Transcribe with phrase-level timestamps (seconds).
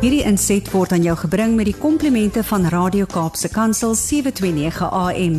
[0.00, 5.34] Hierdie inset word aan jou gebring met die komplimente van Radio Kaapse Kansel 729 AM.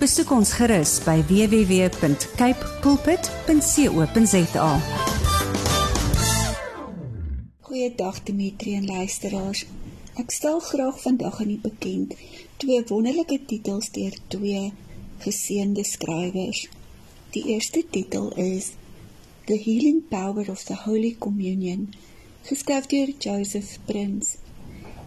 [0.00, 4.70] Besoek ons gerus by www.cape pulpit.co.za.
[7.68, 9.66] Goeiedag Dimitri en luisteraars.
[10.16, 12.16] Ek stel graag vandag aan u bekend
[12.56, 14.72] twee wonderlike titels deur twee
[15.28, 16.64] geseënde skrywers.
[17.36, 18.72] Die eerste titel is
[19.44, 21.92] The Healing Power of the Holy Communion
[22.46, 24.36] geskryf deur Joseph Prins.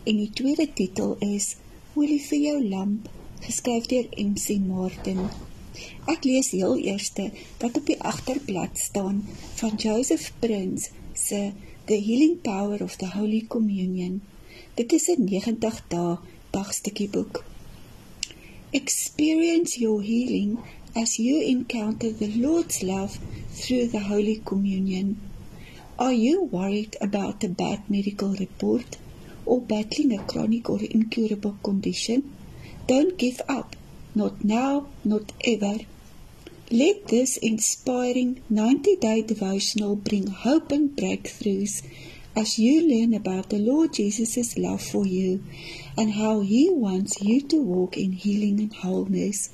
[0.03, 1.53] En die tweede titel is
[1.95, 3.05] Olie vir jou lamp,
[3.45, 5.21] geskryf deur MC Martin.
[6.11, 7.29] Ek lees heel eerste
[7.61, 9.21] wat op die agterblad staan
[9.61, 11.53] van Joseph Prins se
[11.87, 14.19] The Healing Power of the Holy Communion.
[14.75, 16.17] Dit is 'n 90 dae
[16.51, 17.43] dagstukkie boek.
[18.71, 20.59] Experience your healing
[20.93, 23.17] as you encounter the Lord's love
[23.55, 25.28] through the Holy Communion.
[25.99, 28.97] Are you worried about a bad medical report
[29.45, 32.33] or battling a chronic or incurable condition?
[32.87, 33.75] Don't give up.
[34.15, 35.79] Not now, not ever.
[36.71, 41.85] Let this inspiring 90 day devotional bring hope and breakthroughs
[42.33, 45.43] as you learn about the Lord Jesus' love for you
[45.97, 49.49] and how He wants you to walk in healing and wholeness.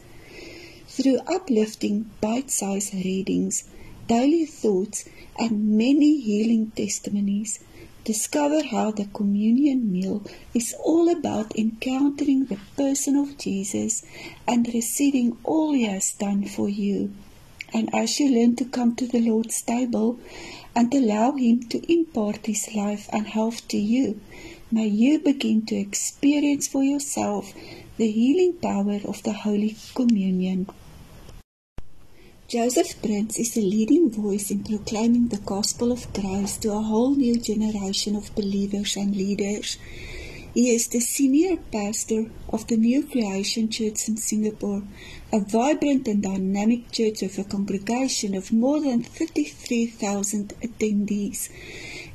[0.90, 3.64] Through uplifting bite sized readings,
[4.08, 7.60] daily thoughts, and many healing testimonies,
[8.04, 14.04] discover how the communion meal is all about encountering the person of Jesus
[14.48, 17.12] and receiving all he has done for you.
[17.74, 20.20] And as you learn to come to the Lord's table
[20.76, 24.22] and allow him to impart his life and health to you,
[24.72, 27.54] may you begin to experience for yourself
[27.98, 30.68] the healing power of the Holy Communion.
[32.56, 37.14] Joseph Prince is a leading voice in proclaiming the gospel of Christ to a whole
[37.14, 39.78] new generation of believers and leaders.
[40.54, 44.84] He is the senior pastor of the New Creation Church in Singapore,
[45.34, 51.50] a vibrant and dynamic church with a congregation of more than 33,000 attendees.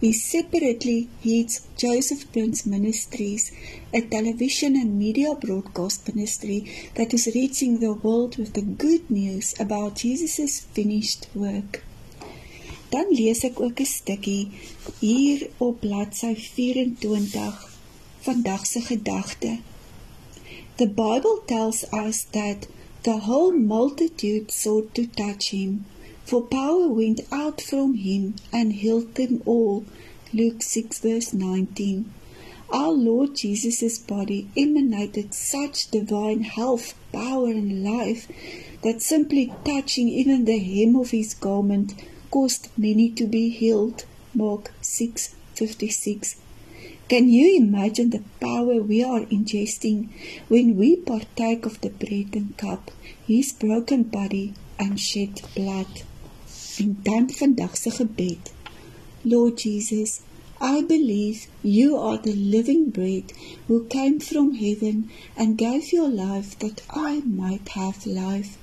[0.00, 3.52] He separately heads Joseph Prince Ministries,
[3.92, 9.54] a television and media broadcast ministry that is reaching the world with the good news
[9.60, 11.84] about Jesus' finished work.
[12.90, 14.48] Dan lees ek ook 'n stukkie
[15.00, 17.68] hier op bladsy 24
[18.24, 19.52] vandag se gedagte.
[20.76, 22.66] The Bible tells us that
[23.02, 25.84] the whole multitude sought to touch him,
[26.30, 29.84] for power went out from him and healed them all.
[30.32, 32.08] Luke 6 verse 19.
[32.72, 38.28] Our Lord Jesus' body emanated such divine health, power, and life
[38.84, 41.94] that simply touching even the hem of his garment
[42.30, 44.04] caused many to be healed.
[44.32, 46.36] Mark 6 56.
[47.08, 50.10] Can you imagine the power we are ingesting
[50.46, 52.92] when we partake of the bread and cup,
[53.26, 56.04] his broken body and shed blood?
[56.80, 58.52] En dan vandag se gebed.
[59.22, 60.20] Lord Jesus,
[60.60, 63.32] I believe you are the living bread
[63.66, 68.56] who came from heaven and gave your life that I might have life.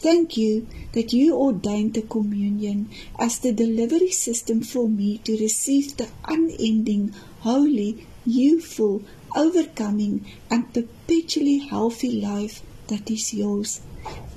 [0.00, 5.96] Thank you that you ordained the communion as the delivery system for me to receive
[5.96, 9.02] the unending, holy, youthful,
[9.36, 13.80] overcoming, and perpetually healthy life that is yours.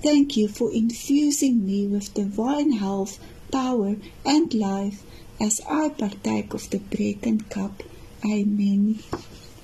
[0.01, 3.19] Thank you for infusing me with divine health,
[3.51, 3.95] power,
[4.25, 5.03] and life
[5.39, 7.83] as I partake of the bread and cup.
[8.25, 8.99] Amen.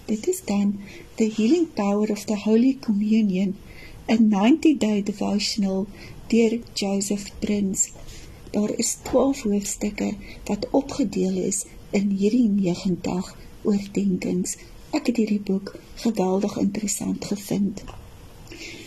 [0.05, 0.79] Dit is dan
[1.15, 3.57] the healing power of the Holy Communion,
[4.07, 5.87] a 90-day devotional
[6.27, 7.89] deur Joseph Prince.
[8.51, 10.13] Daar is 12 hoofstukke
[10.45, 14.55] wat opgedeel is in hierdie 90 oordeenkings.
[14.95, 15.75] Ek het hierdie boek
[16.05, 17.83] geweldig interessant gevind.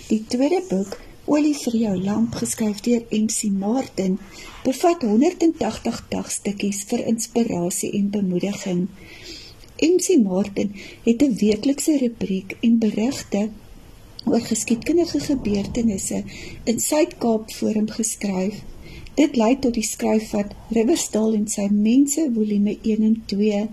[0.08, 0.96] Die tweede boek,
[1.28, 4.18] Olie vir jou lamp, geskryf deur MC Martin,
[4.64, 8.86] bevat 180 dagstukkies vir inspirasie en bemoediging.
[9.84, 10.72] MC Martin
[11.04, 13.50] het 'n weeklikse rubriek en berigte
[14.24, 16.22] oor geskiedkundige gebeurtenisse
[16.64, 18.62] in Suid-Kaap Forum geskryf.
[19.14, 23.68] Dit lei tot die skryf van Riverstal en sy mense volume 1 en 2.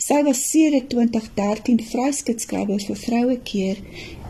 [0.00, 3.80] Sy was sedert 2013 vryskutskrywer vir vroue keer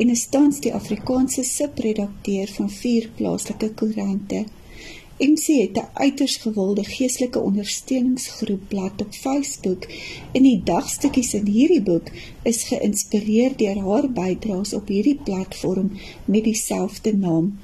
[0.03, 4.41] en is tans die Afrikaanse subredakteur van vier plaaslike koerante.
[5.21, 9.87] MC het 'n uiters gewilde geestelike ondersteuningsgroep blad op Facebook
[10.33, 12.11] en die dagstukkies in hierdie boek
[12.43, 15.93] is geïnspireer deur haar bydraes op hierdie platform
[16.25, 17.59] met dieselfde naam.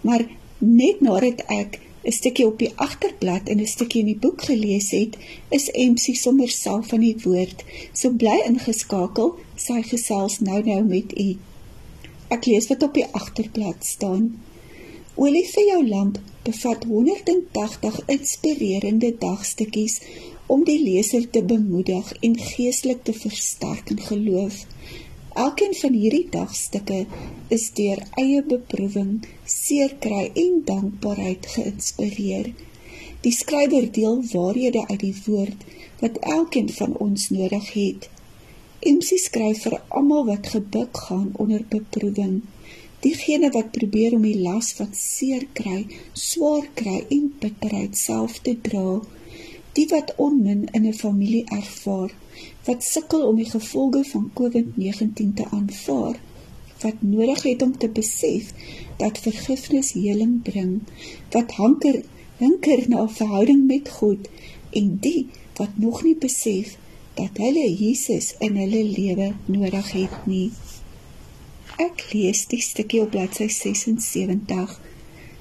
[0.00, 0.24] Maar
[0.58, 4.90] net nadat ek 'n stukkie op die agterblad en 'n stukkie in die boek gelees
[4.90, 5.16] het,
[5.48, 7.64] is MC sommer self van die woord.
[7.92, 11.36] So bly ingeskakel, sy gesels nou nou met u.
[12.28, 14.42] Ek lees wat op die agterblad staan.
[15.14, 20.00] Olie vir jou lamp bevat 180 inspirerende dagstukkies
[20.46, 24.64] om die leser te bemoedig en geestelik te versterk in geloof.
[25.34, 27.00] Elkeen van hierdie dagstukke
[27.54, 29.14] is deur eie beproewing,
[29.50, 32.52] seerkry en dankbaarheid geïnspireer.
[33.24, 35.64] Die skrywer deel waarhede uit die woord
[36.02, 38.06] wat elkeen van ons nodig het.
[38.86, 42.36] MC skryf vir almal wat gebuk gaan onder beproewing.
[43.02, 45.80] Diegene wat probeer om die las wat seer kry,
[46.12, 49.00] swaar kry en bitterheid self te dra,
[49.74, 52.12] die wat onmin in 'n familie ervaar,
[52.64, 56.16] wat sukkel om die gevolge van COVID-19 te aanvaar,
[56.80, 58.52] wat nodig het om te besef
[58.96, 60.80] dat vergifnis heling bring,
[61.30, 62.02] wat hanker
[62.36, 64.28] hinker na 'n verhouding met God
[64.70, 65.26] en die
[65.56, 66.76] wat nog nie besef
[67.14, 70.50] dat hulle Jesus in hulle lewe nodig het nie.
[71.76, 74.80] Ek lees die stukkie op bladsy 76.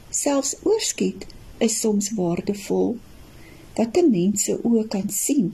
[0.09, 1.25] Selfs oorskiet
[1.57, 2.97] is soms waardevol.
[3.75, 5.48] Wat 'n mens se oë kan sien,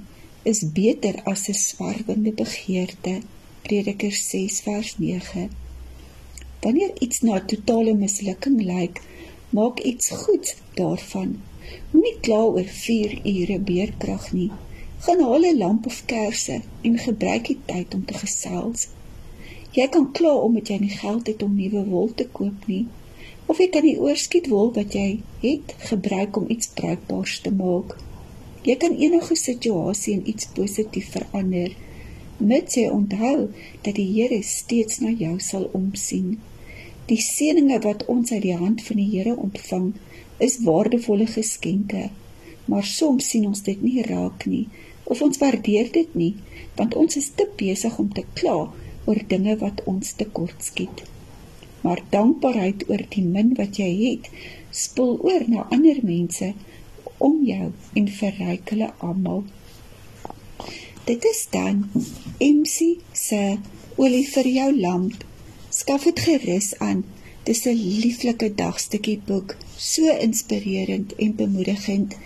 [0.43, 3.13] is beter as 'n swerwende begeerte.
[3.61, 5.49] Prediker 6 vers 9.
[6.59, 9.01] Wanneer iets na totale mislukking lyk,
[9.49, 11.41] maak iets goed daarvan.
[11.91, 14.51] Moenie kla oor 4 ure beerkrag nie.
[14.99, 18.87] Gaan haal 'n lamp of kersse en gebruik die tyd om te gesels.
[19.71, 22.87] Jy kan kla omdat jy nie geld het om nuwe wol te koop nie,
[23.45, 28.08] of jy kan die oorskiet wol wat jy het gebruik om iets bruikbaars te maak.
[28.67, 31.71] Jy kan enige situasie in iets positief verander,
[32.39, 33.49] mits jy onthou
[33.85, 36.37] dat die Here steeds na jou sal omsien.
[37.07, 39.93] Die seëninge wat ons uit die hand van die Here ontvang,
[40.39, 42.09] is waardevolle geskenke,
[42.69, 44.67] maar soms sien ons dit nie raak nie
[45.09, 46.33] of ons waardeer dit nie,
[46.77, 48.57] want ons is te besig om te kla
[49.09, 51.01] oor dinge wat ons tekortskiet.
[51.81, 54.29] Maar dankbaarheid oor die min wat jy het,
[54.69, 56.51] spoel oor na ander mense
[57.19, 59.43] om jou en verryk hulle almal.
[61.09, 61.85] Dit is dan
[62.37, 63.57] MC se
[63.95, 65.23] olie vir jou lamp.
[65.69, 67.05] Skaf dit gerus aan.
[67.43, 72.17] Dis 'n lieflike dagstukkie boek, so inspirerend en bemoedigend.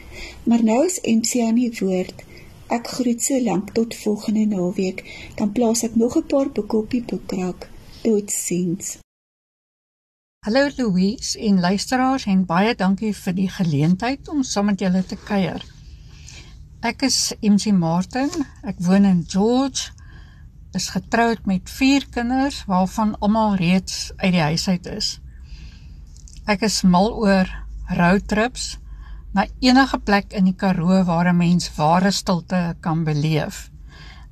[0.44, 2.24] Maar nou is MC aan die woord.
[2.68, 6.92] Ek groet so lank tot volgende naweek, dan plaas ek nog 'n paar boeke op
[6.92, 7.70] die boekrak.
[8.02, 9.03] Totsiens.
[10.44, 15.16] Hallo Louise en luisteraars en baie dankie vir die geleentheid om saam met julle te
[15.16, 15.64] kuier.
[16.84, 18.28] Ek is MC Martin.
[18.68, 19.94] Ek woon in George.
[20.76, 25.16] Is getroud met 4 kinders waarvan almal reeds uit die huis uit is.
[26.44, 27.48] Ek is mal oor
[27.96, 28.74] roadtrips
[29.32, 33.70] na enige plek in die Karoo waar 'n mens ware stilte kan beleef.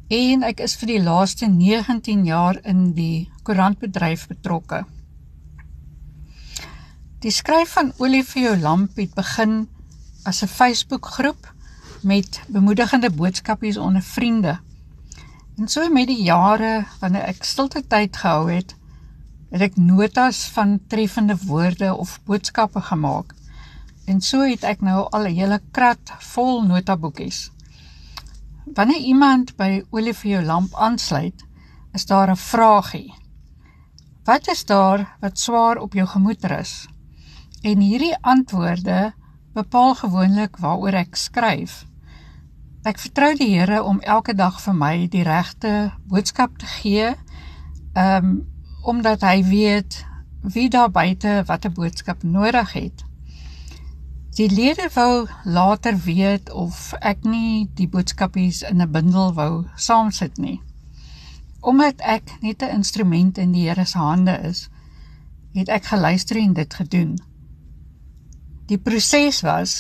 [0.09, 4.83] En ek is vir die laaste 19 jaar in die koerantbedryf betrokke.
[7.21, 9.67] Die skryf van Olie vir jou lamp het begin
[10.25, 11.53] as 'n Facebook-groep
[12.01, 14.59] met bemoedigende boodskapies onder vriende.
[15.57, 18.75] En so met die jare wanneer ek stilte tyd gehou het,
[19.51, 23.35] het ek notas van treffende woorde of boodskappe gemaak.
[24.05, 27.51] En so het ek nou al 'n hele krat vol notaboekies.
[28.65, 31.45] Wanneer iemand by Olie vir jou lamp aansluit,
[31.93, 33.13] is daar 'n vraagie.
[34.23, 36.87] Wat is daar wat swaar op jou gemoed rus?
[37.61, 39.13] En hierdie antwoorde
[39.53, 41.83] bepaal gewoonlik waaroor ek skryf.
[42.89, 47.11] Ek vertrou die Here om elke dag vir my die regte boodskap te gee.
[47.93, 48.49] Um
[48.81, 49.99] omdat hy weet
[50.41, 53.05] wie daar buite watter boodskap nodig het.
[54.33, 60.37] Die lede wou later weet of ek nie die boodskapies in 'n bundel wou saamsit
[60.37, 60.61] nie.
[61.61, 64.69] Omdat ek net 'n instrument in die Here se hande is,
[65.53, 67.19] het ek geluister en dit gedoen.
[68.71, 69.71] Die proses was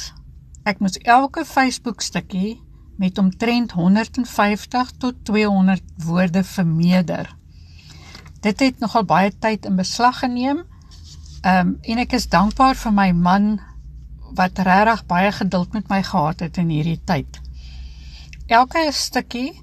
[0.67, 2.57] ek moes elke Facebook stukkie
[2.99, 7.29] met omtrent 150 tot 200 woorde vermeerder.
[8.43, 10.65] Dit het nogal baie tyd in beslag geneem.
[11.41, 13.47] Ehm um, en ek is dankbaar vir my man
[14.35, 17.39] wat regtig baie geduld met my gehad het in hierdie tyd.
[18.51, 19.53] Elke stukkie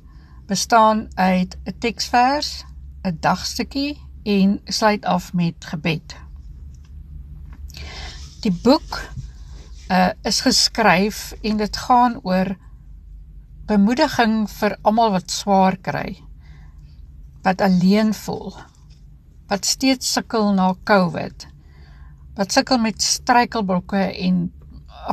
[0.49, 2.65] bestaan uit 'n teksvers,
[3.05, 6.17] 'n dagstukkie en sluit af met gebed.
[8.45, 9.01] Die boek
[9.91, 12.53] uh is geskryf en dit gaan oor
[13.67, 16.19] bemoediging vir almal wat swaar kry.
[17.43, 18.55] Wat alleen voel.
[19.51, 21.49] Wat steeds sukkel na COVID.
[22.39, 24.47] Wat sukkel met struikelblokke en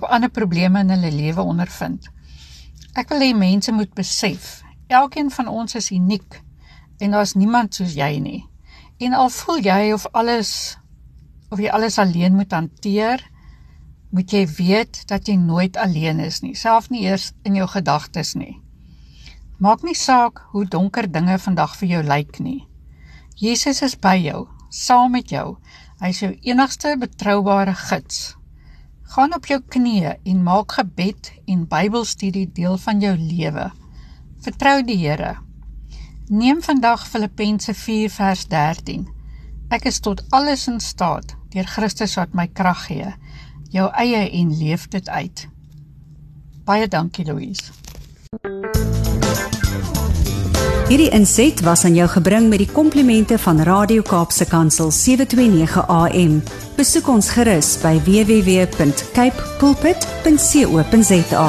[0.04, 2.06] ander probleme in hulle lewe ondervind.
[2.94, 6.42] Ek wil hê mense moet besef, elkeen van ons is uniek
[7.02, 8.42] en daar's niemand soos jy nie.
[9.02, 10.78] En al voel jy of alles
[11.52, 13.24] of jy alles alleen moet hanteer,
[14.16, 18.36] moet jy weet dat jy nooit alleen is nie, self nie eers in jou gedagtes
[18.40, 18.62] nie.
[19.60, 22.66] Maak nie saak hoe donker dinge vandag vir jou lyk nie.
[23.40, 25.58] Jesus is by jou, saam met jou.
[26.02, 28.36] Hy is jou enigste betroubare gids.
[29.16, 33.70] Gaan op jou knieë en maak gebed en Bybelstudie deel van jou lewe.
[34.44, 35.36] Vertrou die Here.
[36.28, 39.15] Neem vandag Filippense 4 vers 13.
[39.74, 43.14] Ek is tot alles in staat deur Christus wat my krag gee.
[43.74, 45.48] Jou eie en leef dit uit.
[46.66, 47.72] Baie dankie Louise.
[50.86, 56.44] Hierdie inset was aan jou gebring met die komplimente van Radio Kaapse Kansel 729 AM.
[56.78, 61.48] Besoek ons gerus by www.cape pulpit.co.za.